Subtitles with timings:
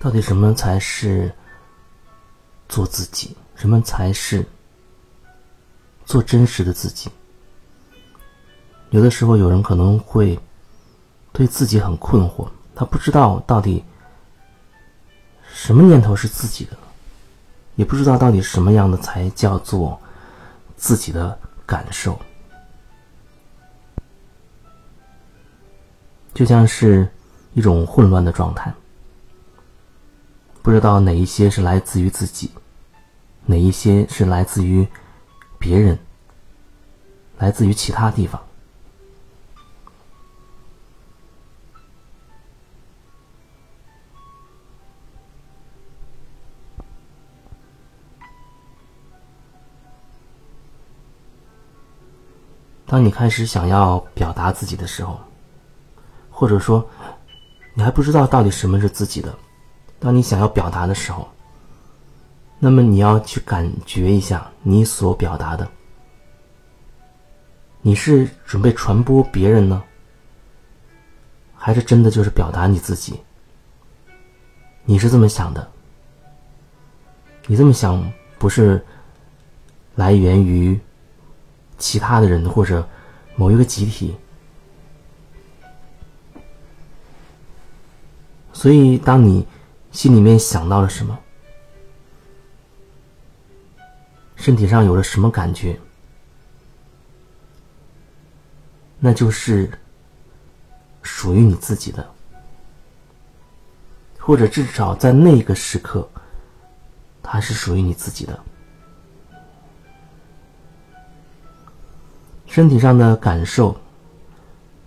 [0.00, 1.32] 到底什么才是
[2.68, 3.36] 做自己？
[3.56, 4.46] 什么才是
[6.04, 7.10] 做真实的自己？
[8.90, 10.38] 有的时候，有人可能会
[11.32, 13.84] 对自己很困惑，他不知道到底
[15.52, 16.76] 什么念头是自己的，
[17.74, 20.00] 也不知道到底什么样的才叫做
[20.76, 22.18] 自己的感受，
[26.32, 27.06] 就像是
[27.54, 28.72] 一种混乱的状态，
[30.62, 32.50] 不知道哪一些是来自于自己，
[33.46, 34.86] 哪一些是来自于
[35.58, 35.98] 别人，
[37.38, 38.40] 来自于其他地方。
[52.90, 55.20] 当你开始想要表达自己的时候，
[56.30, 56.88] 或者说
[57.74, 59.34] 你还不知道到底什么是自己的，
[60.00, 61.28] 当你想要表达的时候，
[62.58, 65.68] 那么你要去感觉一下你所表达的，
[67.82, 69.82] 你是准备传播别人呢，
[71.54, 73.20] 还是真的就是表达你自己？
[74.84, 75.70] 你是这么想的？
[77.46, 78.84] 你这么想不是
[79.94, 80.78] 来源于？
[81.80, 82.84] 其他的人或者
[83.36, 84.16] 某一个集体，
[88.52, 89.46] 所以当你
[89.90, 91.18] 心里面想到了什么，
[94.36, 95.78] 身体上有了什么感觉，
[98.98, 99.70] 那就是
[101.02, 102.08] 属于你自己的，
[104.18, 106.08] 或者至少在那个时刻，
[107.22, 108.38] 它是属于你自己的。
[112.46, 113.78] 身体上的感受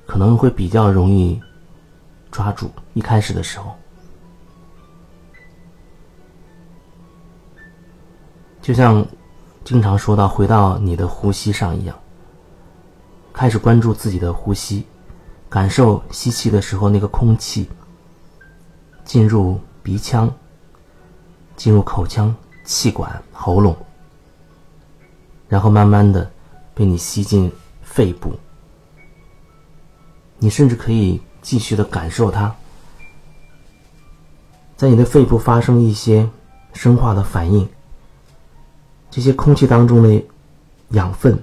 [0.06, 1.42] 可能会比较容易
[2.32, 3.78] 抓住，一开始的时候，
[8.62, 9.06] 就像
[9.64, 11.98] 经常说到回到你的呼吸上一样，
[13.34, 14.86] 开始关注自己的呼吸，
[15.50, 17.70] 感受吸气的时候那个空气
[19.04, 20.32] 进入鼻腔、
[21.56, 23.76] 进入口腔、气管、喉咙，
[25.50, 26.30] 然后慢慢的
[26.74, 27.52] 被你吸进。
[27.94, 28.32] 肺部，
[30.38, 32.56] 你甚至可以继续的感受它，
[34.78, 36.26] 在你的肺部发生一些
[36.72, 37.68] 生化的反应。
[39.12, 40.24] 这些空气当中的
[40.90, 41.38] 养分、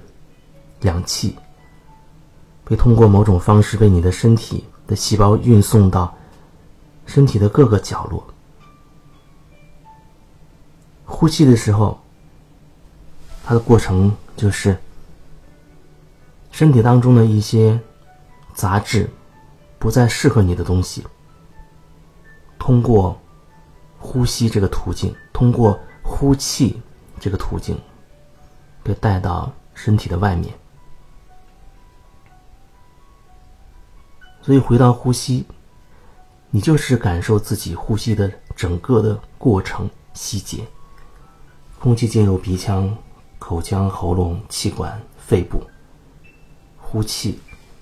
[0.81, 1.37] 氧气，
[2.65, 6.13] 被通过某种方式被你的身体的细胞运送到
[7.05, 8.21] 身体的各个角落。
[11.05, 11.97] 呼气的时候，
[13.45, 14.75] 它的过程就是。
[16.51, 17.79] 身体当中的一些
[18.53, 19.09] 杂质，
[19.77, 21.05] 不再适合你的东西，
[22.57, 23.17] 通过
[23.97, 26.81] 呼吸这个途径，通过呼气
[27.19, 27.77] 这个途径，
[28.81, 30.53] 被带到身体的外面。
[34.41, 35.45] 所以回到呼吸，
[36.49, 40.63] 你就是感受自己呼吸的整个的过程细节。
[41.77, 42.97] 空气进入鼻腔、
[43.37, 45.61] 口腔、喉咙、气管、肺部。
[46.79, 47.39] 呼气，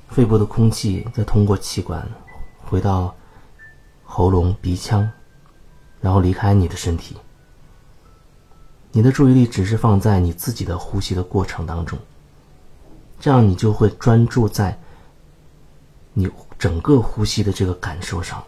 [0.09, 2.05] 肺部的空气再通过气管
[2.65, 3.15] 回到
[4.03, 5.09] 喉咙、鼻腔，
[6.01, 7.15] 然后离开你的身体。
[8.91, 11.97] 你的注意力只是放在你自己的呼吸的过程当中，
[13.19, 14.77] 这样你就会专注在
[16.13, 18.43] 你整个呼吸的这个感受上。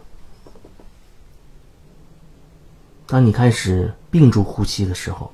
[3.06, 5.32] 当你开始屏住呼吸的时候，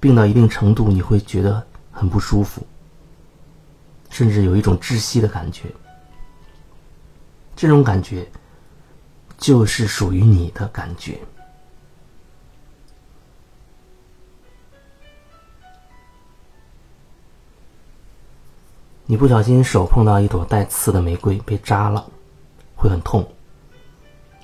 [0.00, 2.66] 屏到一定程度，你会觉得很不舒服。
[4.10, 5.64] 甚至有一种窒息的感觉，
[7.54, 8.26] 这种感觉
[9.36, 11.18] 就是属于你的感觉。
[19.10, 22.06] 你不小心手碰到一朵带刺的玫瑰，被扎了，
[22.76, 23.26] 会很痛。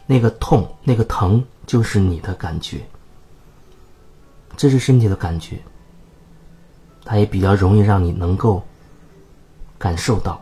[0.07, 2.81] 那个痛，那个疼，就是你的感觉。
[4.57, 5.59] 这是身体的感觉，
[7.05, 8.61] 它也比较容易让你能够。
[9.77, 10.41] 感受到，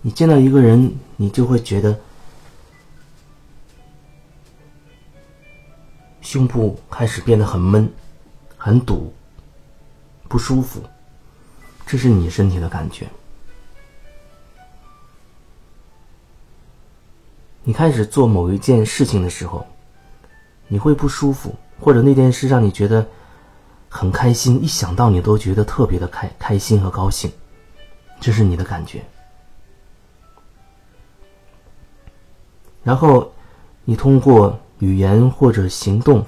[0.00, 1.96] 你见到一个人，你就会觉得
[6.20, 7.88] 胸部开始变得很闷、
[8.56, 9.12] 很堵、
[10.26, 10.82] 不舒服，
[11.92, 13.06] 这是你身体的感觉。
[17.62, 19.66] 你开始做某一件事情的时候，
[20.68, 23.06] 你会不舒服，或者那件事让你觉得。
[23.90, 27.30] 很开心，一想到你都觉得特别的开开心和高兴，
[28.18, 29.04] 这是你的感觉。
[32.82, 33.30] 然后，
[33.84, 36.24] 你通过语言或者行动，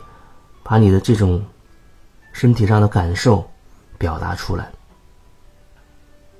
[0.62, 1.42] 把你的这种
[2.34, 3.50] 身体上的感受
[3.96, 4.70] 表达出来。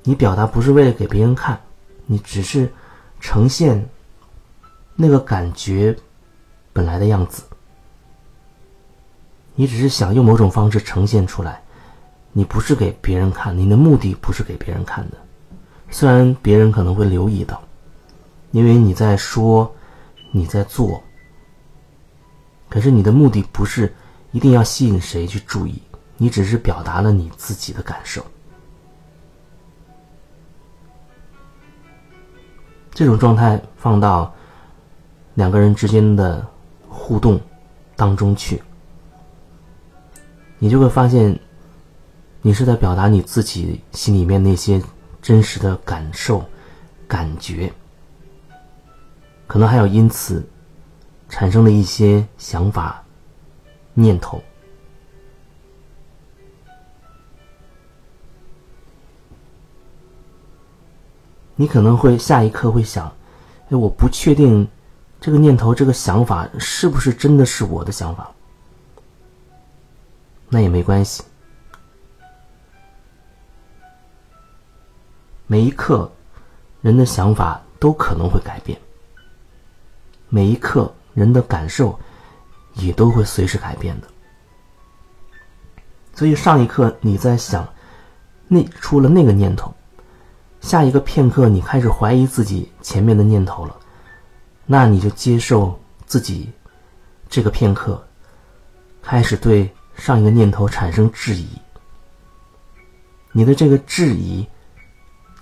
[0.07, 1.59] 你表达不是为了给别人看，
[2.05, 2.71] 你只是
[3.21, 3.89] 呈现
[4.95, 5.97] 那个感觉
[6.75, 7.43] 本来的样子。
[9.55, 11.63] 你只是想用某种方式呈现出来，
[12.33, 15.17] 你不是给别人看，你的目的不是给别人看的。
[15.91, 17.63] 虽然别人可能会留意到，
[18.51, 19.75] 因为你在说，
[20.33, 21.03] 你在做，
[22.69, 23.95] 可是你的目的不是
[24.33, 25.81] 一定要吸引谁去注意，
[26.19, 28.23] 你只是表达了你自己的感受。
[32.95, 34.33] 这种状态放到
[35.35, 36.47] 两个人之间的
[36.89, 37.41] 互动
[37.97, 38.63] 当中去。
[40.61, 41.39] 你就会发现，
[42.41, 44.81] 你是在表达你自己心里面那些
[45.21, 46.43] 真实的感受、
[47.09, 47.71] 感觉，
[49.47, 50.47] 可能还有因此
[51.29, 53.03] 产生的一些想法、
[53.93, 54.41] 念头。
[61.57, 63.07] 你可能会下一刻会想
[63.71, 64.67] ：“哎，我不确定
[65.21, 68.31] 这个念头、这个想法是不是真的是我的想法。”
[70.51, 71.23] 那也没关系。
[75.47, 76.11] 每一刻，
[76.81, 78.79] 人的想法都可能会改变；
[80.29, 81.99] 每一刻，人的感受
[82.75, 84.09] 也都会随时改变的。
[86.15, 87.69] 所以，上一刻你在想，
[88.49, 89.75] 那出了那个念头，
[90.65, 93.77] 下一个片刻你开始怀疑自己前面的念头了，
[94.65, 96.51] 那你就接受自己
[97.29, 98.03] 这个片刻
[99.03, 99.71] 开始对。
[99.97, 101.47] 上一个念头产生质疑，
[103.31, 104.45] 你的这个质疑，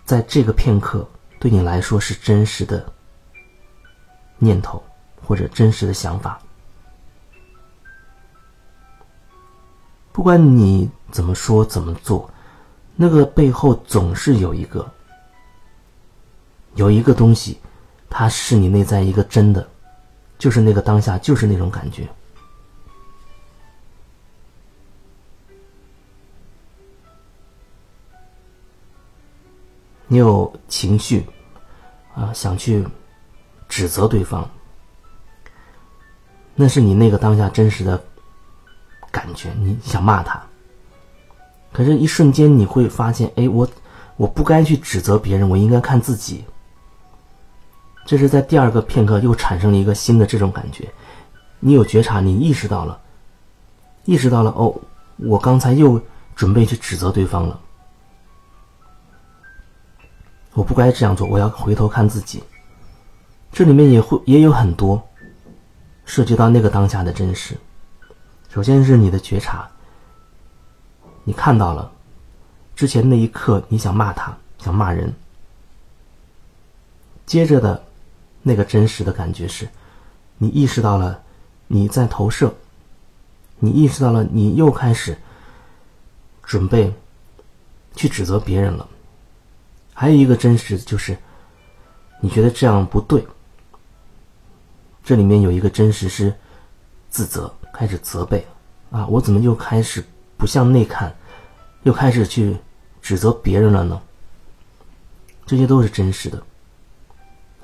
[0.04, 1.08] 在这个片刻
[1.40, 2.84] 对你来说是真实的
[4.36, 4.82] 念头
[5.24, 6.38] 或者真实的想法。
[10.12, 12.30] 不管你怎么说怎么做，
[12.94, 14.86] 那个背后总是有一个
[16.74, 17.58] 有一个东西，
[18.08, 19.68] 它是你内在一个真的，
[20.38, 22.08] 就是那个当下，就是那种感觉。
[30.06, 31.26] 你有情绪，
[32.14, 32.86] 啊，想去
[33.68, 34.46] 指责对方，
[36.54, 38.02] 那是你那个当下真实的
[39.10, 40.42] 感觉，你想骂他。
[41.72, 43.66] 可是，一瞬间你会发现，哎，我
[44.18, 46.44] 我不该去指责别人，我应该看自己。
[48.04, 50.92] 这是在第二个片刻又产生了一个新的这种感觉，
[51.60, 53.00] 你有觉察，你意识到了，
[54.04, 54.74] 意识到了，哦，
[55.18, 56.00] 我刚才又
[56.34, 57.60] 准备去指责对方了。
[60.54, 62.42] 我不该这样做，我要回头看自己。
[63.52, 65.00] 这里面也会也有很多
[66.04, 67.56] 涉及到那个当下的真实。
[68.48, 69.66] 首先是你的觉察，
[71.24, 71.90] 你看到了
[72.74, 75.14] 之前那一刻你想骂他，想骂人。
[77.24, 77.82] 接着的
[78.42, 79.68] 那个真实的感觉是，
[80.38, 81.22] 你意识到了
[81.68, 82.52] 你在投射，
[83.58, 85.16] 你意识到了你又开始
[86.42, 86.92] 准备
[87.94, 88.88] 去指责别人了。
[89.94, 91.16] 还有一个真实就是，
[92.20, 93.24] 你觉得这样不对。
[95.04, 96.34] 这里面有一个真实是
[97.10, 98.46] 自责，开始责备
[98.90, 100.02] 啊，我怎么又开始
[100.36, 101.14] 不向内看，
[101.82, 102.56] 又开始去
[103.00, 104.00] 指责别人了呢？
[105.44, 106.42] 这些都是真实的。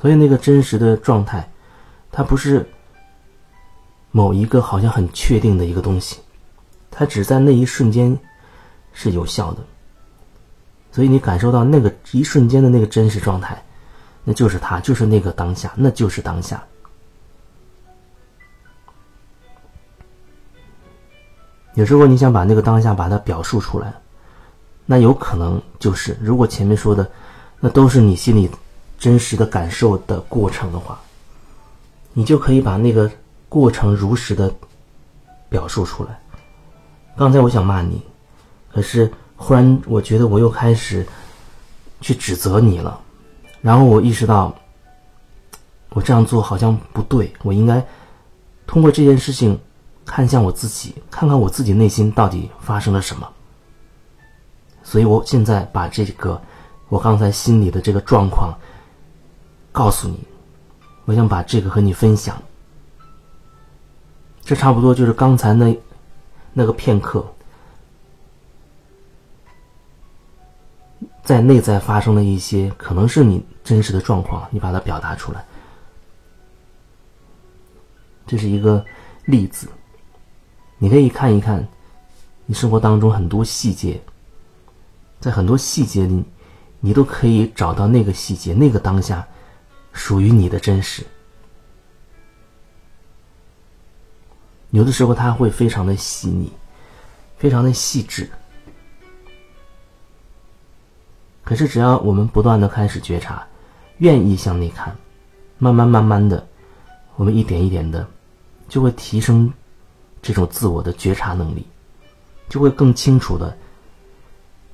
[0.00, 1.50] 所以那个真实的状态，
[2.10, 2.64] 它不是
[4.10, 6.18] 某一个好像很确定的一个东西，
[6.90, 8.18] 它只在那一瞬间
[8.92, 9.58] 是有效的。
[10.90, 13.62] 所以你感受到那个一瞬间的那个真实状态，
[14.24, 16.62] 那就是他，就是那个当下，那就是当下。
[21.74, 23.92] 有时候你想把那个当下把它表述出来，
[24.86, 27.08] 那有可能就是如果前面说的
[27.60, 28.50] 那都是你心里
[28.98, 31.00] 真实的感受的过程的话，
[32.12, 33.10] 你就可以把那个
[33.48, 34.52] 过程如实的
[35.48, 36.20] 表述出来。
[37.16, 38.02] 刚才我想骂你，
[38.72, 39.10] 可是。
[39.40, 41.06] 忽然，我觉得我又开始
[42.00, 43.00] 去指责你了，
[43.60, 44.52] 然后我意识到，
[45.90, 47.86] 我这样做好像不对，我应该
[48.66, 49.56] 通过这件事情
[50.04, 53.28] 看向我自己，看看我自己内心到底发生了什么。
[54.82, 56.42] 所以我现在把这个
[56.88, 58.52] 我刚才心里的这个状况
[59.78, 60.18] 告诉你，
[61.04, 62.36] 我想把这个和你分享。
[64.44, 65.78] 这差不多就是刚才那
[66.52, 67.24] 那个片刻。
[71.22, 75.44] 在内在发生的一些，可能是你真实的状况，你把它表达出来。
[78.26, 78.84] 这是一个
[79.26, 79.68] 例子。
[80.78, 81.64] 你可以看一看，
[82.46, 84.00] 你生活当中很多细节，
[85.20, 86.24] 在很多细节里，
[86.80, 89.24] 你都可以找到那个细节，那个当下
[89.92, 91.02] 属于你的真实。
[94.70, 96.52] 有的时候，它会非常的细腻，
[97.38, 98.28] 非常的细致。
[101.42, 103.46] 可是，只要我们不断的开始觉察，
[103.98, 104.94] 愿意向内看，
[105.56, 106.46] 慢慢慢慢的，
[107.16, 108.06] 我们一点一点的，
[108.68, 109.50] 就会提升
[110.20, 111.66] 这种自我的觉察能力，
[112.50, 113.56] 就会更清楚的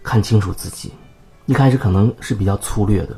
[0.02, 0.92] 看清楚自己。
[1.46, 3.16] 一开始可能是比较粗略的，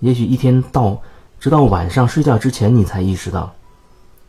[0.00, 1.00] 也许一天到
[1.40, 3.54] 直到晚上睡觉之前，你才意识到，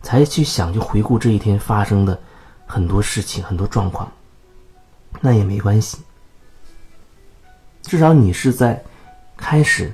[0.02, 2.20] 才去想去回顾这一天发生的
[2.66, 4.12] 很多事情、很多状况，
[5.22, 5.98] 那也没关系。
[7.82, 8.84] 至少你是在
[9.38, 9.92] 开始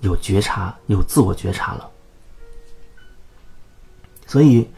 [0.00, 1.88] 有觉察、有自我觉察了，
[4.26, 4.68] 所以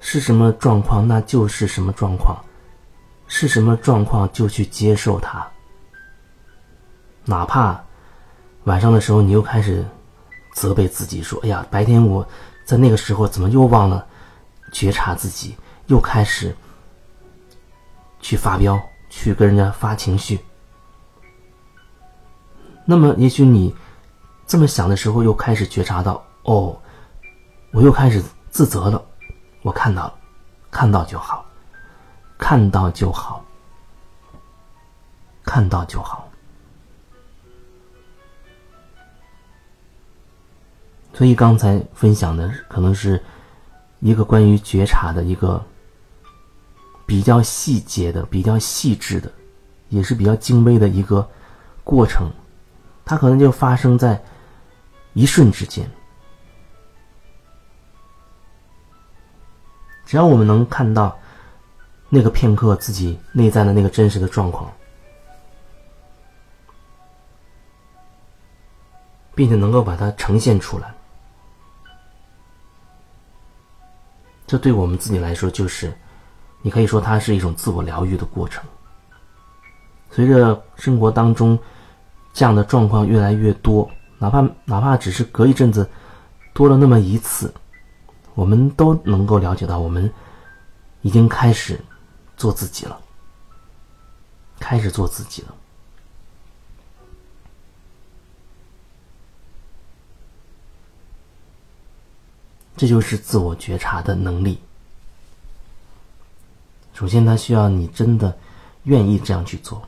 [0.00, 2.36] 是什么状况，那就是什么状况；
[3.26, 5.46] 是什么状况，就去接受它。
[7.24, 7.82] 哪怕
[8.68, 9.82] 晚上的时候，你又开始
[10.52, 12.26] 责备自己，说：“哎呀，白天我
[12.66, 14.06] 在那个时候怎么又忘了
[14.72, 15.56] 觉察自己，
[15.86, 16.54] 又开始
[18.20, 20.38] 去发飙，去跟人家发情绪。”
[22.84, 23.74] 那么，也许你
[24.46, 26.78] 这么想的时候，又开始觉察到，哦，
[27.72, 29.02] 我又开始自责了。
[29.62, 30.14] 我看到了，
[30.70, 31.42] 看到就好，
[32.36, 33.42] 看到就好，
[35.42, 36.27] 看到就好。
[41.18, 43.20] 所以刚才分享的可能是
[43.98, 45.60] 一个关于觉察的一个
[47.04, 49.28] 比较细节的、比较细致的，
[49.88, 51.28] 也是比较精微的一个
[51.82, 52.30] 过程。
[53.04, 54.22] 它可能就发生在
[55.12, 55.90] 一瞬之间。
[60.06, 61.18] 只要我们能看到
[62.08, 64.72] 那个片刻自己内在的那个真实的状况，
[69.34, 70.94] 并且能够把它呈现出来，
[74.48, 75.96] 这对我们自己来说，就是
[76.62, 78.64] 你可以说它是一种自我疗愈的过程。
[80.10, 81.56] 随着生活当中。
[82.34, 85.88] 这样的状况越来越多，哪怕哪怕只是隔一阵子
[86.52, 87.52] 多了那么一次，
[88.34, 90.12] 我们都能够了解到，我们
[91.00, 91.80] 已经开始
[92.36, 92.96] 做自己了，
[94.60, 95.54] 开始做自己了。
[102.78, 104.60] 这就是自我觉察的能力。
[106.94, 108.38] 首先，它需要你真的
[108.84, 109.82] 愿意这样去做。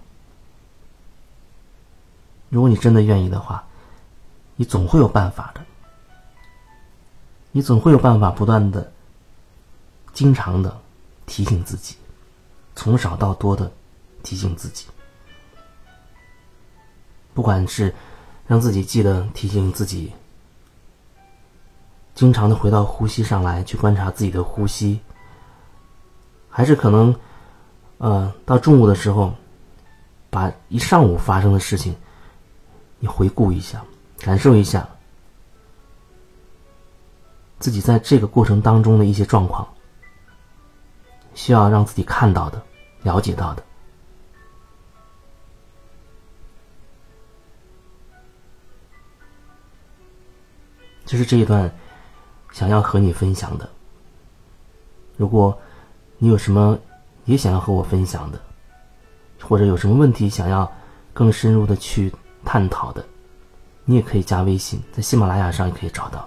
[2.49, 3.65] 如果你真的愿意的话，
[4.57, 5.65] 你总会有办法的。
[7.53, 8.93] 你总会有办法，不断的、
[10.13, 10.77] 经常的
[11.27, 11.95] 提醒自己，
[12.75, 13.71] 从少到多的
[14.25, 14.87] 提醒自己。
[17.35, 17.95] 不管是
[18.49, 20.13] 让自己记得提醒自己，
[22.21, 25.01] 经常的回到呼吸上来去观察自己的呼吸，
[26.51, 27.19] 还是可能，
[27.97, 29.33] 呃，到中午的时候，
[30.29, 31.97] 把一上午发生的事情。
[32.99, 33.83] 你回顾一下，
[34.19, 34.87] 感受一下
[37.59, 39.67] 自己在这个过程当中的一些状况，
[41.35, 42.63] 需要让自己看到的、
[43.03, 43.63] 了解到的，
[51.07, 51.73] 就是这一段
[52.53, 53.69] 想要和你分享的。
[55.17, 55.57] 如果
[56.19, 56.79] 你有什么
[57.25, 58.41] 也想要和我分享的，
[59.43, 60.71] 或者有什么问题想要
[61.13, 62.13] 更深入的去。
[62.43, 63.05] 探讨的，
[63.85, 66.27] 你也可以加微信，在喜马拉雅上也可以找到。